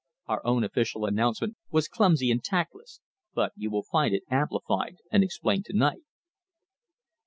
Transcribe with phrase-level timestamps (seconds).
[0.25, 3.01] Our own official announcement was clumsy and tactless,
[3.35, 6.01] but you will find it amplified and explained to night."